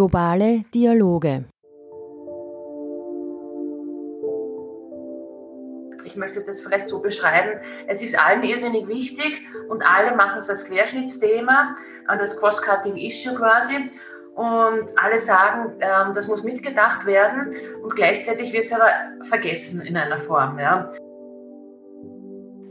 Globale 0.00 0.64
Dialoge. 0.72 1.44
Ich 6.06 6.16
möchte 6.16 6.42
das 6.42 6.62
vielleicht 6.62 6.88
so 6.88 7.02
beschreiben. 7.02 7.60
Es 7.86 8.02
ist 8.02 8.18
allen 8.18 8.42
irrsinnig 8.42 8.88
wichtig 8.88 9.42
und 9.68 9.84
alle 9.86 10.16
machen 10.16 10.38
es 10.38 10.48
als 10.48 10.64
Querschnittsthema, 10.64 11.76
als 12.06 12.40
Cross-Cutting-Issue 12.40 13.34
quasi. 13.34 13.90
Und 14.36 14.88
alle 14.96 15.18
sagen, 15.18 15.74
ähm, 15.80 16.14
das 16.14 16.28
muss 16.28 16.44
mitgedacht 16.44 17.04
werden 17.04 17.54
und 17.82 17.94
gleichzeitig 17.94 18.54
wird 18.54 18.68
es 18.68 18.72
aber 18.72 18.88
vergessen 19.24 19.82
in 19.82 19.98
einer 19.98 20.18
Form. 20.18 20.58
Ja. 20.58 20.90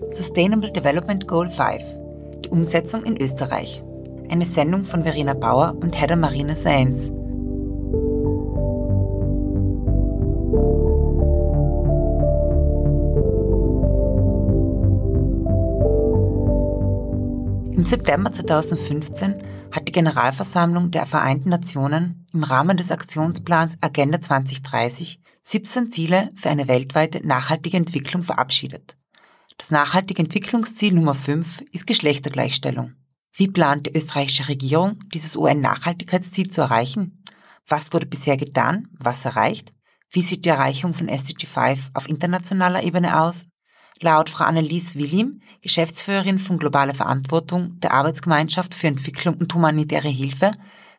Sustainable 0.09 0.71
Development 0.71 1.27
Goal 1.27 1.47
5, 1.47 1.83
die 2.43 2.49
Umsetzung 2.49 3.03
in 3.03 3.21
Österreich. 3.21 3.83
Eine 4.31 4.45
Sendung 4.45 4.83
von 4.83 5.03
Verena 5.03 5.35
Bauer 5.35 5.75
und 5.79 5.93
Hedda 6.01 6.15
Marina 6.15 6.55
Saenz. 6.55 7.11
Im 17.79 17.85
September 17.85 18.29
2015 18.29 19.41
hat 19.71 19.87
die 19.87 19.93
Generalversammlung 19.93 20.91
der 20.91 21.05
Vereinten 21.05 21.47
Nationen 21.47 22.27
im 22.33 22.43
Rahmen 22.43 22.75
des 22.75 22.91
Aktionsplans 22.91 23.77
Agenda 23.79 24.21
2030 24.21 25.21
17 25.43 25.89
Ziele 25.89 26.27
für 26.35 26.49
eine 26.49 26.67
weltweite 26.67 27.25
nachhaltige 27.25 27.77
Entwicklung 27.77 28.23
verabschiedet. 28.23 28.97
Das 29.57 29.71
nachhaltige 29.71 30.21
Entwicklungsziel 30.21 30.93
Nummer 30.93 31.15
5 31.15 31.61
ist 31.71 31.87
Geschlechtergleichstellung. 31.87 32.95
Wie 33.31 33.47
plant 33.47 33.87
die 33.87 33.95
österreichische 33.95 34.49
Regierung, 34.49 34.99
dieses 35.13 35.37
UN-Nachhaltigkeitsziel 35.37 36.51
zu 36.51 36.59
erreichen? 36.59 37.23
Was 37.65 37.93
wurde 37.93 38.07
bisher 38.07 38.35
getan? 38.35 38.89
Was 38.99 39.23
erreicht? 39.23 39.71
Wie 40.09 40.21
sieht 40.21 40.43
die 40.43 40.49
Erreichung 40.49 40.93
von 40.93 41.07
SDG 41.07 41.47
5 41.47 41.91
auf 41.93 42.09
internationaler 42.09 42.83
Ebene 42.83 43.21
aus? 43.21 43.45
Laut 44.01 44.29
Frau 44.29 44.45
Annelies 44.45 44.95
Willim, 44.95 45.41
Geschäftsführerin 45.61 46.39
von 46.39 46.57
Globale 46.57 46.93
Verantwortung 46.93 47.79
der 47.81 47.93
Arbeitsgemeinschaft 47.93 48.73
für 48.73 48.87
Entwicklung 48.87 49.35
und 49.35 49.53
humanitäre 49.53 50.07
Hilfe, 50.07 50.51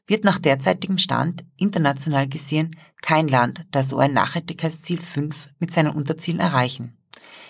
wird 0.07 0.25
nach 0.25 0.39
derzeitigem 0.39 0.99
Stand 0.99 1.45
international 1.57 2.29
gesehen 2.29 2.77
kein 3.01 3.29
Land 3.29 3.65
das 3.71 3.95
UN-Nachhaltigkeitsziel 3.95 4.99
5 4.99 5.49
mit 5.59 5.73
seinen 5.73 5.93
Unterzielen 5.93 6.41
erreichen. 6.41 6.99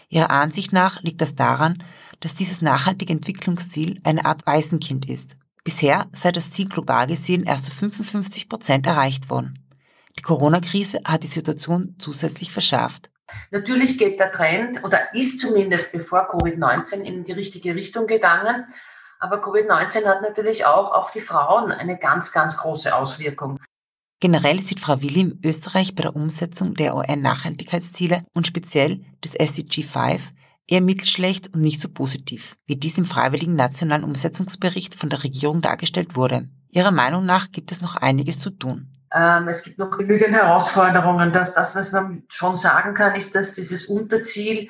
Ihrer 0.09 0.31
Ansicht 0.31 0.73
nach 0.73 1.03
liegt 1.03 1.21
das 1.21 1.35
daran, 1.35 1.83
dass 2.21 2.35
dieses 2.37 2.63
nachhaltige 2.63 3.13
Entwicklungsziel 3.13 4.01
eine 4.05 4.27
Art 4.27 4.47
Waisenkind 4.47 5.09
ist. 5.09 5.37
Bisher 5.65 6.09
sei 6.13 6.31
das 6.31 6.53
Ziel 6.53 6.69
global 6.69 7.09
gesehen 7.09 7.45
erst 7.45 7.65
zu 7.65 7.71
55 7.73 8.49
Prozent 8.49 8.87
erreicht 8.87 9.31
worden. 9.31 9.59
Die 10.19 10.23
Corona-Krise 10.23 11.01
hat 11.05 11.23
die 11.25 11.29
Situation 11.29 11.97
zusätzlich 11.99 12.51
verschärft. 12.53 13.10
Natürlich 13.51 13.99
geht 13.99 14.21
der 14.21 14.33
Trend 14.33 14.85
oder 14.85 15.15
ist 15.15 15.41
zumindest 15.41 15.93
bevor 15.93 16.31
Covid-19 16.31 17.03
in 17.03 17.25
die 17.25 17.33
richtige 17.33 17.75
Richtung 17.75 18.07
gegangen. 18.07 18.67
Aber 19.19 19.43
Covid-19 19.43 20.07
hat 20.07 20.23
natürlich 20.23 20.65
auch 20.65 20.93
auf 20.93 21.13
die 21.13 21.21
Frauen 21.21 21.71
eine 21.73 21.99
ganz, 21.99 22.33
ganz 22.33 22.57
große 22.57 22.95
Auswirkung. 22.95 23.59
Generell 24.21 24.61
sieht 24.61 24.81
Frau 24.81 25.01
Willi 25.01 25.39
Österreich 25.45 25.95
bei 25.95 26.03
der 26.03 26.15
Umsetzung 26.15 26.75
der 26.75 26.95
UN-Nachhaltigkeitsziele 26.95 28.25
und 28.35 28.47
speziell 28.47 29.01
des 29.25 29.35
SDG 29.35 29.83
5 29.83 30.33
eher 30.67 30.81
mittelschlecht 30.81 31.53
und 31.53 31.63
nicht 31.63 31.81
so 31.81 31.89
positiv, 31.89 32.57
wie 32.67 32.77
dies 32.77 32.99
im 32.99 33.05
freiwilligen 33.05 33.57
nationalen 33.57 34.05
Umsetzungsbericht 34.05 34.95
von 34.95 35.11
der 35.11 35.25
Regierung 35.25 35.63
dargestellt 35.63 36.17
wurde. 36.17 36.49
Ihrer 36.69 36.93
Meinung 36.93 37.27
nach 37.27 37.51
gibt 37.51 37.73
es 37.73 37.81
noch 37.81 37.97
einiges 37.97 38.39
zu 38.39 38.51
tun. 38.51 39.00
Ähm, 39.13 39.49
es 39.49 39.65
gibt 39.65 39.79
noch 39.79 39.97
genügend 39.97 40.35
Herausforderungen. 40.35 41.33
Dass 41.33 41.55
das, 41.55 41.75
was 41.77 41.93
man 41.93 42.23
schon 42.29 42.57
sagen 42.57 42.95
kann, 42.95 43.15
ist, 43.15 43.35
dass 43.35 43.55
dieses 43.55 43.87
Unterziel 43.87 44.69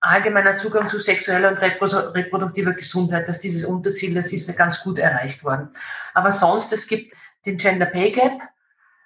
allgemeiner 0.00 0.56
Zugang 0.56 0.88
zu 0.88 0.98
sexueller 0.98 1.50
und 1.50 1.58
reproduktiver 1.58 2.72
Gesundheit, 2.72 3.28
dass 3.28 3.40
dieses 3.40 3.64
Unterziel, 3.64 4.14
das 4.14 4.32
ist 4.32 4.48
ja 4.48 4.54
ganz 4.54 4.82
gut 4.82 4.98
erreicht 4.98 5.44
worden. 5.44 5.68
Aber 6.14 6.30
sonst, 6.30 6.72
es 6.72 6.88
gibt 6.88 7.14
den 7.46 7.56
Gender 7.56 7.86
Pay 7.86 8.12
Gap, 8.12 8.40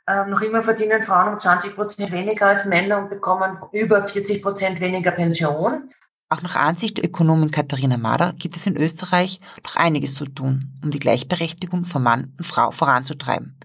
ähm, 0.09 0.31
noch 0.31 0.41
immer 0.41 0.63
verdienen 0.63 1.03
Frauen 1.03 1.33
um 1.33 1.39
20 1.39 1.75
Prozent 1.75 2.13
weniger 2.13 2.47
als 2.47 2.65
Männer 2.65 2.99
und 2.99 3.11
bekommen 3.11 3.59
über 3.73 4.07
40 4.07 4.43
Prozent 4.43 4.81
weniger 4.81 5.11
Pension. 5.11 5.91
Auch 6.29 6.43
nach 6.43 6.57
Ansicht 6.57 6.99
der 6.99 7.05
Ökonomin 7.05 7.51
Katharina 7.51 7.97
Mader 7.97 8.33
gibt 8.33 8.57
es 8.57 8.67
in 8.67 8.77
Österreich 8.77 9.41
noch 9.65 9.77
einiges 9.77 10.15
zu 10.15 10.27
tun, 10.27 10.73
um 10.83 10.91
die 10.91 10.99
Gleichberechtigung 10.99 11.85
von 11.85 12.03
Mann 12.03 12.33
und 12.39 12.45
Frau 12.45 12.71
voranzutreiben. 12.71 13.59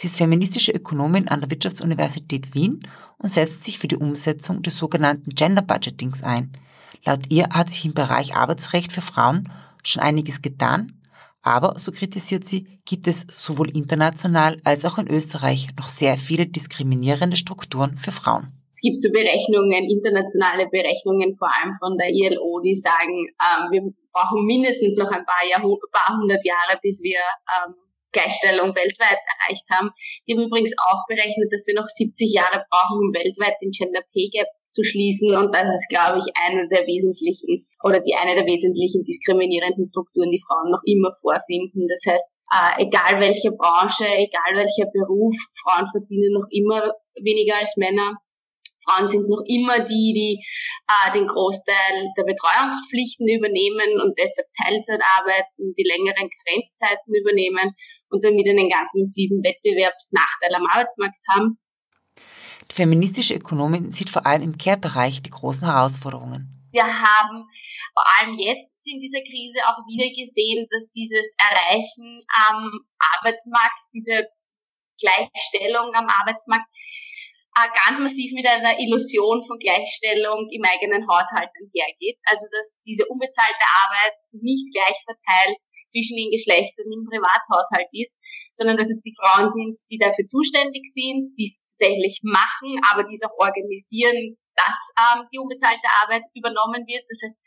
Sie 0.00 0.06
ist 0.06 0.16
feministische 0.16 0.70
Ökonomin 0.70 1.26
an 1.26 1.40
der 1.40 1.50
Wirtschaftsuniversität 1.50 2.54
Wien 2.54 2.86
und 3.18 3.30
setzt 3.30 3.64
sich 3.64 3.80
für 3.80 3.88
die 3.88 3.96
Umsetzung 3.96 4.62
des 4.62 4.76
sogenannten 4.76 5.30
Gender 5.30 5.60
Budgetings 5.60 6.22
ein. 6.22 6.52
Laut 7.04 7.22
ihr 7.30 7.48
hat 7.50 7.68
sich 7.70 7.84
im 7.84 7.94
Bereich 7.94 8.36
Arbeitsrecht 8.36 8.92
für 8.92 9.00
Frauen 9.00 9.50
schon 9.82 10.00
einiges 10.00 10.40
getan, 10.40 11.02
aber, 11.42 11.80
so 11.80 11.90
kritisiert 11.90 12.46
sie, 12.46 12.80
gibt 12.84 13.08
es 13.08 13.26
sowohl 13.28 13.70
international 13.76 14.60
als 14.62 14.84
auch 14.84 14.98
in 14.98 15.08
Österreich 15.08 15.66
noch 15.76 15.88
sehr 15.88 16.16
viele 16.16 16.46
diskriminierende 16.46 17.36
Strukturen 17.36 17.98
für 17.98 18.12
Frauen. 18.12 18.52
Es 18.70 18.80
gibt 18.80 19.02
so 19.02 19.10
Berechnungen, 19.10 19.90
internationale 19.90 20.68
Berechnungen, 20.70 21.36
vor 21.36 21.48
allem 21.48 21.74
von 21.74 21.98
der 21.98 22.10
ILO, 22.10 22.60
die 22.60 22.76
sagen, 22.76 23.26
ähm, 23.42 23.72
wir 23.72 23.82
brauchen 24.12 24.46
mindestens 24.46 24.96
noch 24.96 25.10
ein 25.10 25.24
paar, 25.24 25.42
Jahrhundert, 25.50 25.90
paar 25.90 26.16
hundert 26.16 26.44
Jahre, 26.44 26.78
bis 26.82 27.02
wir 27.02 27.18
ähm, 27.18 27.74
Gleichstellung 28.12 28.74
weltweit 28.74 29.18
erreicht 29.18 29.64
haben. 29.70 29.90
Die 30.26 30.34
haben 30.34 30.46
übrigens 30.46 30.74
auch 30.78 31.04
berechnet, 31.08 31.52
dass 31.52 31.66
wir 31.66 31.74
noch 31.74 31.88
70 31.88 32.32
Jahre 32.32 32.64
brauchen, 32.70 33.08
um 33.08 33.12
weltweit 33.12 33.56
den 33.60 33.70
Gender 33.70 34.02
Pay 34.12 34.30
Gap 34.32 34.48
zu 34.70 34.84
schließen. 34.84 35.36
Und 35.36 35.54
das 35.54 35.68
ist, 35.72 35.88
glaube 35.88 36.18
ich, 36.18 36.28
eine 36.36 36.68
der 36.68 36.86
wesentlichen 36.86 37.66
oder 37.84 38.00
die 38.00 38.14
eine 38.14 38.34
der 38.34 38.46
wesentlichen 38.46 39.04
diskriminierenden 39.04 39.84
Strukturen, 39.84 40.30
die 40.30 40.42
Frauen 40.46 40.70
noch 40.70 40.82
immer 40.84 41.12
vorfinden. 41.20 41.86
Das 41.88 42.02
heißt, 42.06 42.26
äh, 42.52 42.84
egal 42.88 43.20
welche 43.20 43.52
Branche, 43.52 44.04
egal 44.04 44.56
welcher 44.56 44.88
Beruf, 44.90 45.36
Frauen 45.62 45.88
verdienen 45.92 46.32
noch 46.32 46.48
immer 46.50 46.92
weniger 47.20 47.58
als 47.58 47.76
Männer. 47.76 48.18
Frauen 48.84 49.06
sind 49.06 49.20
es 49.20 49.28
noch 49.28 49.44
immer 49.44 49.84
die, 49.84 50.16
die 50.16 50.34
äh, 50.88 51.12
den 51.12 51.28
Großteil 51.28 52.08
der 52.16 52.24
Betreuungspflichten 52.24 53.28
übernehmen 53.28 54.00
und 54.00 54.16
deshalb 54.16 54.48
Teilzeit 54.56 55.00
arbeiten, 55.20 55.76
die 55.76 55.84
längeren 55.84 56.30
Karenzzeiten 56.32 57.12
übernehmen 57.12 57.76
und 58.10 58.24
damit 58.24 58.48
einen 58.48 58.68
ganz 58.68 58.94
massiven 58.94 59.42
Wettbewerbsnachteil 59.42 60.54
am 60.54 60.66
Arbeitsmarkt 60.70 61.18
haben. 61.30 61.58
Die 62.70 62.74
feministische 62.74 63.34
Ökonomin 63.34 63.92
sieht 63.92 64.10
vor 64.10 64.26
allem 64.26 64.42
im 64.42 64.58
Care-Bereich 64.58 65.22
die 65.22 65.30
großen 65.30 65.66
Herausforderungen. 65.66 66.68
Wir 66.70 66.84
haben 66.84 67.48
vor 67.94 68.04
allem 68.18 68.34
jetzt 68.34 68.70
in 68.84 69.00
dieser 69.00 69.20
Krise 69.20 69.60
auch 69.64 69.80
wieder 69.88 70.08
gesehen, 70.12 70.66
dass 70.70 70.90
dieses 70.92 71.34
Erreichen 71.38 72.24
am 72.48 72.70
Arbeitsmarkt, 73.16 73.78
diese 73.92 74.28
Gleichstellung 75.00 75.94
am 75.94 76.06
Arbeitsmarkt 76.08 76.68
äh, 77.56 77.68
ganz 77.84 77.98
massiv 77.98 78.32
mit 78.32 78.46
einer 78.46 78.78
Illusion 78.78 79.42
von 79.46 79.58
Gleichstellung 79.58 80.48
im 80.50 80.62
eigenen 80.64 81.08
Haushalt 81.08 81.50
einhergeht. 81.50 82.18
Also 82.24 82.46
dass 82.52 82.78
diese 82.84 83.06
unbezahlte 83.06 83.64
Arbeit 83.84 84.14
nicht 84.32 84.66
gleich 84.72 84.98
verteilt 85.04 85.58
zwischen 85.88 86.16
den 86.16 86.30
Geschlechtern 86.30 86.88
im 86.92 87.04
Privathaushalt 87.04 87.88
ist, 87.92 88.16
sondern 88.54 88.76
dass 88.76 88.88
es 88.88 89.00
die 89.00 89.16
Frauen 89.16 89.50
sind, 89.50 89.80
die 89.90 89.98
dafür 89.98 90.24
zuständig 90.26 90.86
sind, 90.88 91.34
die 91.36 91.48
es 91.48 91.64
tatsächlich 91.64 92.20
machen, 92.22 92.80
aber 92.92 93.04
die 93.04 93.14
es 93.14 93.24
auch 93.24 93.36
organisieren, 93.36 94.36
dass 94.56 94.78
ähm, 94.98 95.26
die 95.32 95.38
unbezahlte 95.38 95.88
Arbeit 96.02 96.24
übernommen 96.34 96.84
wird. 96.86 97.04
Das 97.08 97.20
heißt, 97.22 97.38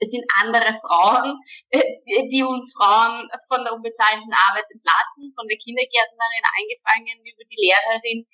es 0.00 0.10
sind 0.10 0.24
andere 0.42 0.80
Frauen, 0.80 1.38
äh, 1.70 1.82
die 2.28 2.42
uns 2.42 2.74
Frauen 2.76 3.28
von 3.48 3.64
der 3.64 3.72
unbezahlten 3.72 4.32
Arbeit 4.48 4.66
entlassen, 4.68 5.32
von 5.36 5.46
der 5.46 5.58
Kindergärtnerin 5.58 6.44
angefangen 6.44 7.18
über 7.22 7.44
die 7.46 7.60
Lehrerin, 7.60 8.26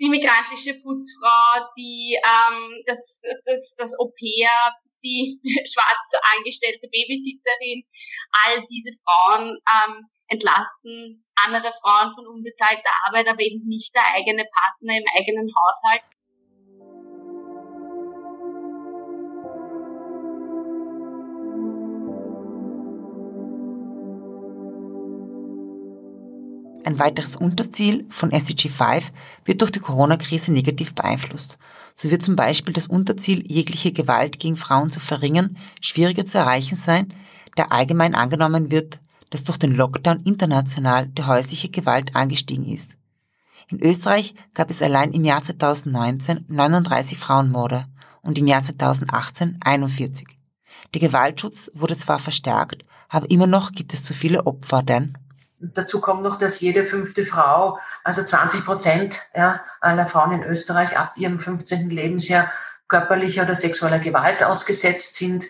die 0.00 0.08
migrantische 0.08 0.78
Putzfrau, 0.80 1.66
die 1.76 2.16
ähm, 2.16 2.82
das, 2.86 3.22
das, 3.44 3.74
das 3.76 3.98
Au-pair, 3.98 4.74
die 5.02 5.40
schwarz 5.66 6.12
angestellte 6.36 6.88
Babysitterin, 6.88 7.84
all 8.44 8.64
diese 8.70 8.92
Frauen 9.04 9.58
ähm, 9.68 10.08
entlasten 10.28 11.24
andere 11.44 11.72
Frauen 11.80 12.14
von 12.14 12.26
unbezahlter 12.26 12.90
Arbeit, 13.06 13.28
aber 13.28 13.40
eben 13.40 13.66
nicht 13.66 13.94
der 13.94 14.02
eigene 14.14 14.44
Partner 14.44 14.98
im 14.98 15.04
eigenen 15.16 15.50
Haushalt. 15.54 16.02
Ein 26.84 26.98
weiteres 26.98 27.36
Unterziel 27.36 28.06
von 28.08 28.32
SDG 28.32 28.70
5 28.70 29.12
wird 29.44 29.60
durch 29.60 29.70
die 29.70 29.78
Corona-Krise 29.78 30.52
negativ 30.52 30.94
beeinflusst. 30.94 31.58
So 32.00 32.12
wird 32.12 32.22
zum 32.22 32.36
Beispiel 32.36 32.72
das 32.72 32.86
Unterziel, 32.86 33.42
jegliche 33.50 33.90
Gewalt 33.90 34.38
gegen 34.38 34.56
Frauen 34.56 34.92
zu 34.92 35.00
verringern, 35.00 35.56
schwieriger 35.80 36.24
zu 36.24 36.38
erreichen 36.38 36.76
sein, 36.76 37.12
da 37.56 37.64
allgemein 37.64 38.14
angenommen 38.14 38.70
wird, 38.70 39.00
dass 39.30 39.42
durch 39.42 39.58
den 39.58 39.74
Lockdown 39.74 40.20
international 40.22 41.08
die 41.08 41.24
häusliche 41.24 41.70
Gewalt 41.70 42.14
angestiegen 42.14 42.66
ist. 42.66 42.96
In 43.68 43.80
Österreich 43.80 44.36
gab 44.54 44.70
es 44.70 44.80
allein 44.80 45.10
im 45.10 45.24
Jahr 45.24 45.42
2019 45.42 46.44
39 46.46 47.18
Frauenmorde 47.18 47.86
und 48.22 48.38
im 48.38 48.46
Jahr 48.46 48.62
2018 48.62 49.58
41. 49.60 50.28
Der 50.94 51.00
Gewaltschutz 51.00 51.68
wurde 51.74 51.96
zwar 51.96 52.20
verstärkt, 52.20 52.84
aber 53.08 53.28
immer 53.28 53.48
noch 53.48 53.72
gibt 53.72 53.92
es 53.92 54.04
zu 54.04 54.14
viele 54.14 54.46
Opfer, 54.46 54.84
denn 54.84 55.18
Dazu 55.60 56.00
kommt 56.00 56.22
noch, 56.22 56.38
dass 56.38 56.60
jede 56.60 56.84
fünfte 56.84 57.24
Frau, 57.24 57.78
also 58.04 58.22
20 58.22 58.64
Prozent 58.64 59.20
ja, 59.34 59.60
aller 59.80 60.06
Frauen 60.06 60.32
in 60.32 60.44
Österreich 60.44 60.96
ab 60.96 61.14
ihrem 61.16 61.40
15. 61.40 61.90
Lebensjahr 61.90 62.50
körperlicher 62.86 63.42
oder 63.42 63.54
sexueller 63.54 63.98
Gewalt 63.98 64.42
ausgesetzt 64.42 65.16
sind. 65.16 65.44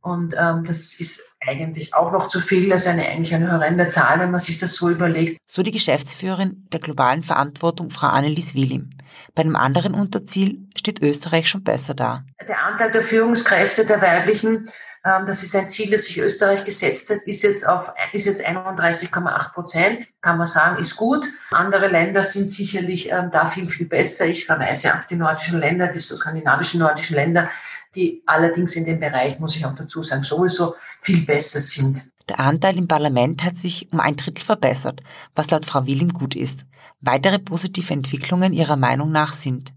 Und 0.00 0.34
ähm, 0.38 0.64
das 0.66 1.00
ist 1.00 1.22
eigentlich 1.40 1.94
auch 1.94 2.12
noch 2.12 2.28
zu 2.28 2.40
viel. 2.40 2.68
Das 2.68 2.82
ist 2.82 2.88
eine, 2.88 3.08
eigentlich 3.08 3.34
eine 3.34 3.50
horrende 3.50 3.88
Zahl, 3.88 4.20
wenn 4.20 4.30
man 4.30 4.40
sich 4.40 4.58
das 4.58 4.74
so 4.74 4.90
überlegt. 4.90 5.38
So 5.46 5.62
die 5.62 5.70
Geschäftsführerin 5.70 6.66
der 6.72 6.80
globalen 6.80 7.22
Verantwortung, 7.22 7.88
Frau 7.90 8.08
Annelies 8.08 8.54
Willim. 8.54 8.90
Bei 9.34 9.42
einem 9.42 9.56
anderen 9.56 9.94
Unterziel 9.94 10.68
steht 10.76 11.00
Österreich 11.00 11.48
schon 11.48 11.64
besser 11.64 11.94
da. 11.94 12.24
Der 12.46 12.64
Anteil 12.66 12.90
der 12.90 13.02
Führungskräfte 13.02 13.86
der 13.86 14.02
weiblichen 14.02 14.68
das 15.04 15.42
ist 15.42 15.54
ein 15.54 15.68
Ziel, 15.68 15.90
das 15.90 16.06
sich 16.06 16.18
Österreich 16.18 16.64
gesetzt 16.64 17.10
hat, 17.10 17.18
ist 17.26 17.42
jetzt 17.42 17.68
auf 17.68 17.92
ist 18.14 18.24
jetzt 18.24 18.42
31,8 18.42 19.52
Prozent. 19.52 20.08
Kann 20.22 20.38
man 20.38 20.46
sagen, 20.46 20.80
ist 20.80 20.96
gut. 20.96 21.26
Andere 21.50 21.88
Länder 21.88 22.22
sind 22.22 22.50
sicherlich 22.50 23.10
ähm, 23.10 23.30
da 23.30 23.44
viel, 23.44 23.68
viel 23.68 23.86
besser. 23.86 24.24
Ich 24.24 24.46
verweise 24.46 24.94
auf 24.94 25.06
die 25.06 25.16
nordischen 25.16 25.60
Länder, 25.60 25.88
die 25.88 25.98
so 25.98 26.16
skandinavischen 26.16 26.80
nordischen 26.80 27.16
Länder, 27.16 27.50
die 27.94 28.22
allerdings 28.24 28.76
in 28.76 28.86
dem 28.86 28.98
Bereich, 28.98 29.38
muss 29.38 29.54
ich 29.56 29.66
auch 29.66 29.74
dazu 29.74 30.02
sagen, 30.02 30.22
sowieso 30.22 30.74
viel 31.02 31.26
besser 31.26 31.60
sind. 31.60 32.02
Der 32.30 32.40
Anteil 32.40 32.78
im 32.78 32.88
Parlament 32.88 33.44
hat 33.44 33.58
sich 33.58 33.92
um 33.92 34.00
ein 34.00 34.16
Drittel 34.16 34.42
verbessert, 34.42 35.00
was 35.34 35.50
laut 35.50 35.66
Frau 35.66 35.84
Willim 35.84 36.14
gut 36.14 36.34
ist. 36.34 36.64
Weitere 37.02 37.38
positive 37.38 37.92
Entwicklungen 37.92 38.54
ihrer 38.54 38.76
Meinung 38.76 39.12
nach 39.12 39.34
sind 39.34 39.73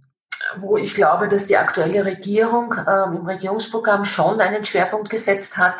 wo 0.61 0.77
ich 0.77 0.93
glaube, 0.93 1.27
dass 1.27 1.47
die 1.47 1.57
aktuelle 1.57 2.05
Regierung 2.05 2.75
ähm, 2.87 3.17
im 3.17 3.25
Regierungsprogramm 3.25 4.05
schon 4.05 4.39
einen 4.39 4.65
Schwerpunkt 4.65 5.09
gesetzt 5.09 5.57
hat. 5.57 5.75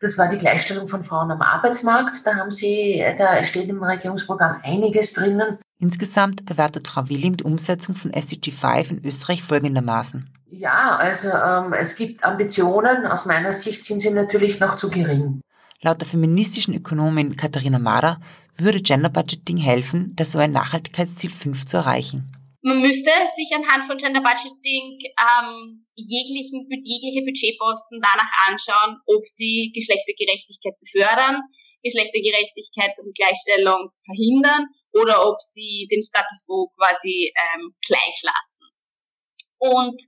Das 0.00 0.18
war 0.18 0.28
die 0.28 0.38
Gleichstellung 0.38 0.88
von 0.88 1.04
Frauen 1.04 1.30
am 1.30 1.40
Arbeitsmarkt. 1.40 2.26
Da 2.26 2.34
haben 2.36 2.50
sie, 2.50 3.04
da 3.16 3.42
steht 3.42 3.68
im 3.68 3.82
Regierungsprogramm 3.82 4.60
einiges 4.62 5.14
drinnen. 5.14 5.58
Insgesamt 5.78 6.46
bewertet 6.46 6.88
Frau 6.88 7.08
Willim 7.08 7.36
die 7.36 7.44
Umsetzung 7.44 7.94
von 7.94 8.12
SDG 8.12 8.50
5 8.50 8.90
in 8.90 9.04
Österreich 9.04 9.42
folgendermaßen. 9.42 10.30
Ja, 10.46 10.96
also 10.96 11.30
ähm, 11.30 11.72
es 11.72 11.96
gibt 11.96 12.24
Ambitionen. 12.24 13.06
Aus 13.06 13.26
meiner 13.26 13.52
Sicht 13.52 13.84
sind 13.84 14.00
sie 14.00 14.10
natürlich 14.10 14.60
noch 14.60 14.76
zu 14.76 14.88
gering. 14.88 15.40
Laut 15.80 16.00
der 16.00 16.08
feministischen 16.08 16.74
Ökonomin 16.74 17.36
Katharina 17.36 17.78
Mader 17.78 18.20
würde 18.56 18.80
Gender 18.80 19.08
Budgeting 19.08 19.56
helfen, 19.56 20.12
das 20.16 20.32
so 20.32 20.38
ein 20.38 20.52
Nachhaltigkeitsziel 20.52 21.30
5 21.30 21.66
zu 21.66 21.78
erreichen. 21.78 22.32
Man 22.64 22.80
müsste 22.80 23.10
sich 23.36 23.52
anhand 23.52 23.84
von 23.84 23.98
Gender 23.98 24.22
Budgeting 24.22 24.96
ähm, 25.20 25.84
jeglichen, 25.96 26.66
jegliche 26.82 27.20
Budgetposten 27.20 28.00
danach 28.00 28.32
anschauen, 28.48 28.96
ob 29.04 29.26
sie 29.26 29.70
Geschlechtergerechtigkeit 29.74 30.72
befördern, 30.80 31.42
Geschlechtergerechtigkeit 31.82 32.96
und 33.04 33.14
Gleichstellung 33.14 33.92
verhindern 34.06 34.64
oder 34.96 35.28
ob 35.28 35.42
sie 35.42 35.86
den 35.92 36.02
Status 36.02 36.46
quo 36.46 36.72
quasi 36.78 37.34
ähm, 37.36 37.74
gleich 37.86 38.22
lassen. 38.24 38.64
Und 39.58 40.00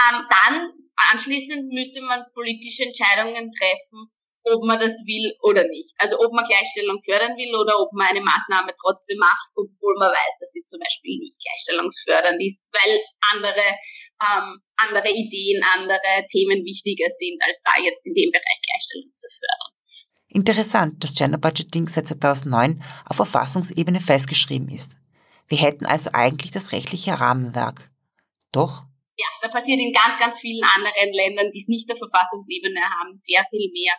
ähm, 0.00 0.24
dann 0.32 0.72
anschließend 1.12 1.72
müsste 1.74 2.00
man 2.00 2.24
politische 2.32 2.84
Entscheidungen 2.84 3.52
treffen, 3.52 4.08
ob 4.44 4.64
man 4.64 4.78
das 4.78 4.98
will 5.06 5.34
oder 5.42 5.64
nicht. 5.68 5.94
Also 5.98 6.18
ob 6.18 6.32
man 6.32 6.44
Gleichstellung 6.44 6.98
fördern 7.02 7.36
will 7.36 7.54
oder 7.54 7.78
ob 7.78 7.92
man 7.92 8.08
eine 8.08 8.20
Maßnahme 8.20 8.74
trotzdem 8.80 9.18
macht, 9.18 9.50
obwohl 9.54 9.94
man 9.98 10.10
weiß, 10.10 10.34
dass 10.40 10.52
sie 10.52 10.64
zum 10.64 10.80
Beispiel 10.80 11.18
nicht 11.18 11.38
gleichstellungsfördernd 11.38 12.42
ist, 12.42 12.64
weil 12.72 12.98
andere, 13.32 13.66
ähm, 14.22 14.58
andere 14.76 15.10
Ideen, 15.10 15.62
andere 15.74 16.26
Themen 16.30 16.64
wichtiger 16.64 17.08
sind, 17.08 17.38
als 17.46 17.62
da 17.62 17.78
jetzt 17.78 18.06
in 18.06 18.14
dem 18.14 18.30
Bereich 18.30 18.60
Gleichstellung 18.66 19.12
zu 19.14 19.28
fördern. 19.30 19.72
Interessant, 20.28 21.04
dass 21.04 21.14
Gender 21.14 21.38
Budgeting 21.38 21.86
seit 21.88 22.08
2009 22.08 22.82
auf 23.06 23.16
Verfassungsebene 23.16 24.00
festgeschrieben 24.00 24.68
ist. 24.68 24.96
Wir 25.46 25.58
hätten 25.58 25.84
also 25.84 26.10
eigentlich 26.14 26.50
das 26.50 26.72
rechtliche 26.72 27.20
Rahmenwerk. 27.20 27.90
Doch 28.50 28.84
ja, 29.18 29.28
da 29.42 29.48
passiert 29.48 29.78
in 29.78 29.92
ganz, 29.92 30.18
ganz 30.18 30.40
vielen 30.40 30.64
anderen 30.64 31.12
Ländern, 31.12 31.52
die 31.52 31.58
es 31.58 31.68
nicht 31.68 31.88
der 31.88 31.96
Verfassungsebene 31.96 32.80
haben, 32.80 33.14
sehr 33.14 33.44
viel 33.50 33.70
mehr 33.70 33.92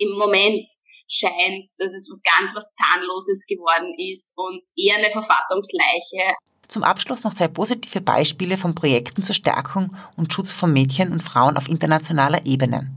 im 0.00 0.18
Moment 0.18 0.66
scheint, 1.08 1.66
dass 1.78 1.92
es 1.92 2.08
was 2.10 2.22
ganz 2.22 2.54
was 2.54 2.72
Zahnloses 2.74 3.46
geworden 3.46 3.94
ist 3.98 4.32
und 4.36 4.62
eher 4.76 4.96
eine 4.96 5.10
Verfassungsleiche. 5.10 6.36
Zum 6.68 6.84
Abschluss 6.84 7.24
noch 7.24 7.34
zwei 7.34 7.48
positive 7.48 8.00
Beispiele 8.00 8.56
von 8.56 8.74
Projekten 8.74 9.24
zur 9.24 9.34
Stärkung 9.34 9.96
und 10.16 10.32
Schutz 10.32 10.52
von 10.52 10.72
Mädchen 10.72 11.12
und 11.12 11.22
Frauen 11.22 11.56
auf 11.56 11.68
internationaler 11.68 12.46
Ebene. 12.46 12.90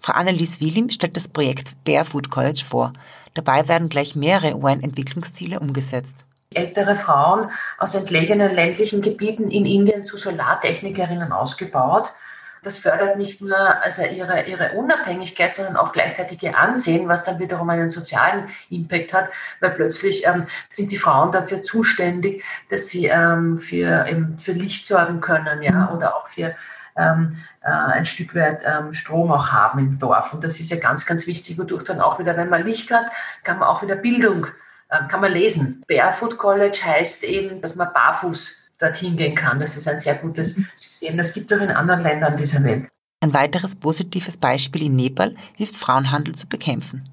Frau 0.00 0.12
Annelies 0.12 0.60
Willim 0.60 0.88
stellt 0.90 1.16
das 1.16 1.28
Projekt 1.28 1.72
Barefoot 1.84 2.30
College 2.30 2.62
vor. 2.66 2.92
Dabei 3.34 3.66
werden 3.66 3.88
gleich 3.88 4.14
mehrere 4.14 4.56
UN-Entwicklungsziele 4.56 5.58
umgesetzt. 5.58 6.16
Ältere 6.54 6.96
Frauen 6.96 7.50
aus 7.76 7.94
entlegenen 7.94 8.54
ländlichen 8.54 9.02
Gebieten 9.02 9.50
in 9.50 9.66
Indien 9.66 10.04
zu 10.04 10.16
Solartechnikerinnen 10.16 11.32
ausgebaut 11.32 12.12
das 12.68 12.78
fördert 12.78 13.16
nicht 13.16 13.40
nur 13.40 13.56
also 13.56 14.02
ihre, 14.02 14.42
ihre 14.44 14.72
Unabhängigkeit, 14.72 15.54
sondern 15.54 15.76
auch 15.76 15.92
gleichzeitig 15.94 16.42
ihr 16.42 16.56
Ansehen, 16.56 17.08
was 17.08 17.24
dann 17.24 17.38
wiederum 17.38 17.70
einen 17.70 17.88
sozialen 17.88 18.50
Impact 18.68 19.14
hat, 19.14 19.30
weil 19.60 19.70
plötzlich 19.70 20.26
ähm, 20.26 20.46
sind 20.68 20.90
die 20.90 20.98
Frauen 20.98 21.32
dafür 21.32 21.62
zuständig, 21.62 22.44
dass 22.68 22.88
sie 22.88 23.06
ähm, 23.06 23.58
für, 23.58 24.06
eben 24.06 24.38
für 24.38 24.52
Licht 24.52 24.84
sorgen 24.86 25.22
können, 25.22 25.62
ja, 25.62 25.72
mhm. 25.72 25.96
oder 25.96 26.14
auch 26.14 26.28
für 26.28 26.54
ähm, 26.98 27.38
äh, 27.62 27.70
ein 27.70 28.04
Stück 28.04 28.34
weit 28.34 28.60
ähm, 28.66 28.92
Strom 28.92 29.32
auch 29.32 29.50
haben 29.50 29.78
im 29.78 29.98
Dorf. 29.98 30.34
Und 30.34 30.44
das 30.44 30.60
ist 30.60 30.70
ja 30.70 30.78
ganz, 30.78 31.06
ganz 31.06 31.26
wichtig, 31.26 31.58
wodurch 31.58 31.84
dann 31.84 32.02
auch 32.02 32.18
wieder, 32.18 32.36
wenn 32.36 32.50
man 32.50 32.66
Licht 32.66 32.90
hat, 32.90 33.06
kann 33.44 33.58
man 33.58 33.68
auch 33.68 33.82
wieder 33.82 33.96
Bildung, 33.96 34.46
äh, 34.90 35.08
kann 35.08 35.22
man 35.22 35.32
lesen. 35.32 35.82
Barefoot 35.88 36.36
College 36.36 36.80
heißt 36.84 37.24
eben, 37.24 37.62
dass 37.62 37.76
man 37.76 37.94
barfuß 37.94 38.67
dorthin 38.78 39.16
gehen 39.16 39.34
kann. 39.34 39.60
Das 39.60 39.76
ist 39.76 39.88
ein 39.88 40.00
sehr 40.00 40.14
gutes 40.14 40.56
System. 40.74 41.16
Das 41.16 41.32
gibt 41.32 41.50
es 41.50 41.58
auch 41.58 41.62
in 41.62 41.70
anderen 41.70 42.02
Ländern 42.02 42.36
dieser 42.36 42.62
Welt. 42.64 42.88
Ein 43.20 43.34
weiteres 43.34 43.76
positives 43.76 44.36
Beispiel 44.36 44.84
in 44.84 44.96
Nepal 44.96 45.34
hilft 45.56 45.76
Frauenhandel 45.76 46.36
zu 46.36 46.48
bekämpfen. 46.48 47.08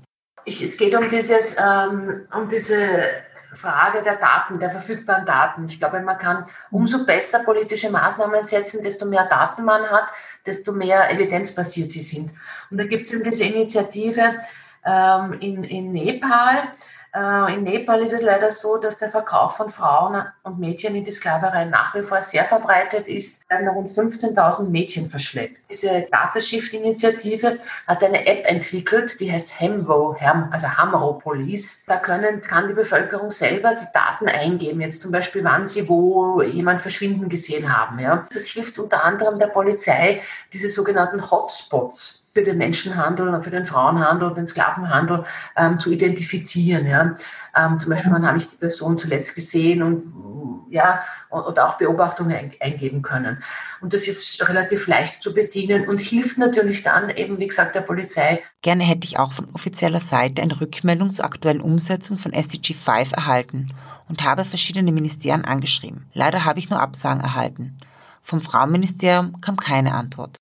Ich, 0.46 0.62
es 0.62 0.78
geht 0.78 0.96
um, 0.96 1.10
dieses, 1.10 1.56
ähm, 1.58 2.28
um 2.32 2.48
diese 2.48 2.78
Frage 3.56 4.04
der 4.04 4.18
Daten, 4.18 4.60
der 4.60 4.70
verfügbaren 4.70 5.26
Daten. 5.26 5.66
Ich 5.66 5.80
glaube, 5.80 6.02
man 6.02 6.18
kann 6.20 6.46
umso 6.70 7.06
besser 7.06 7.40
politische 7.40 7.90
Maßnahmen 7.90 8.46
setzen, 8.46 8.84
desto 8.84 9.06
mehr 9.06 9.28
Daten 9.28 9.66
man 9.66 9.84
hat, 9.90 10.08
desto 10.46 10.72
mehr 10.72 11.10
evidenzbasiert 11.12 11.92
sie 11.92 12.02
sind. 12.02 12.32
Und 12.70 12.78
da 12.78 12.86
gibt 12.86 13.08
es 13.08 13.14
eben 13.14 13.24
diese 13.24 13.46
Initiative 13.46 14.36
ähm, 14.86 15.34
in, 15.40 15.64
in 15.64 15.92
Nepal, 15.92 16.74
in 17.16 17.64
Nepal 17.64 18.02
ist 18.02 18.12
es 18.12 18.22
leider 18.22 18.52
so, 18.52 18.78
dass 18.78 18.98
der 18.98 19.10
Verkauf 19.10 19.56
von 19.56 19.70
Frauen 19.70 20.26
und 20.44 20.60
Mädchen 20.60 20.96
in 20.96 21.06
die 21.06 21.12
Sklaverei 21.12 21.64
nach 21.64 21.96
wie 21.96 22.02
vor 22.02 22.22
sehr 22.22 22.44
verbreitet 22.44 23.08
ist. 23.08 23.50
Werden 23.50 23.70
rund 23.70 23.98
15.000 23.98 24.70
Mädchen 24.70 25.10
verschleppt. 25.10 25.62
Diese 25.70 26.08
Datashift-Initiative 26.12 27.60
hat 27.88 28.04
eine 28.04 28.28
App 28.28 28.46
entwickelt, 28.46 29.18
die 29.22 29.32
heißt 29.32 29.60
Hemvo, 29.60 30.18
also 30.52 30.68
Hamro 30.68 31.14
Police. 31.14 31.86
Da 31.88 31.98
können, 31.98 32.42
kann 32.42 32.68
die 32.68 32.74
Bevölkerung 32.74 33.32
selber 33.32 33.76
die 33.76 33.88
Daten 33.94 34.28
eingeben, 34.28 34.82
jetzt 34.82 35.02
zum 35.02 35.12
Beispiel, 35.14 35.44
wann 35.44 35.66
sie 35.66 35.88
wo 35.88 36.42
jemand 36.42 36.82
verschwinden 36.82 37.30
gesehen 37.30 37.74
haben. 37.74 38.00
Ja. 38.00 38.26
Das 38.34 38.48
hilft 38.48 38.78
unter 38.78 39.06
anderem 39.06 39.40
der 39.40 39.48
Polizei, 39.48 40.22
diese 40.52 40.70
sogenannten 40.70 41.32
Hotspots 41.32 42.25
für 42.36 42.44
den 42.44 42.58
Menschenhandel 42.58 43.30
und 43.30 43.44
für 43.44 43.50
den 43.50 43.66
Frauenhandel 43.66 44.28
und 44.28 44.38
den 44.38 44.46
Sklavenhandel 44.46 45.24
ähm, 45.56 45.80
zu 45.80 45.92
identifizieren. 45.92 46.86
Ja. 46.86 47.16
Ähm, 47.56 47.80
zum 47.80 47.92
Beispiel, 47.92 48.12
wann 48.12 48.28
habe 48.28 48.38
ich 48.38 48.50
die 48.50 48.58
Person 48.58 48.98
zuletzt 48.98 49.36
gesehen 49.36 49.82
und 49.82 50.04
ja, 50.70 51.02
und, 51.30 51.58
auch 51.60 51.78
Beobachtungen 51.78 52.52
eingeben 52.60 53.02
können. 53.02 53.42
Und 53.80 53.94
das 53.94 54.08
ist 54.08 54.50
relativ 54.50 54.88
leicht 54.88 55.24
zu 55.24 55.34
bedienen 55.34 55.88
und 55.88 56.02
hilft 56.02 56.38
natürlich 56.38 56.84
dann 56.84 57.10
eben, 57.10 57.40
wie 57.40 57.48
gesagt, 57.48 57.76
der 57.76 57.82
Polizei. 57.82 58.44
Gerne 58.62 58.84
hätte 58.84 59.06
ich 59.06 59.18
auch 59.18 59.32
von 59.32 59.48
offizieller 59.54 60.02
Seite 60.02 60.42
eine 60.42 60.60
Rückmeldung 60.60 61.14
zur 61.14 61.24
aktuellen 61.24 61.62
Umsetzung 61.62 62.18
von 62.18 62.34
SDG 62.34 62.74
5 62.74 63.14
erhalten 63.14 63.70
und 64.10 64.24
habe 64.24 64.44
verschiedene 64.44 64.92
Ministerien 64.92 65.46
angeschrieben. 65.46 66.10
Leider 66.14 66.44
habe 66.44 66.60
ich 66.60 66.70
nur 66.70 66.82
Absagen 66.82 67.22
erhalten. 67.22 67.78
Vom 68.22 68.42
Frauenministerium 68.42 69.40
kam 69.40 69.56
keine 69.56 69.94
Antwort. 69.94 70.38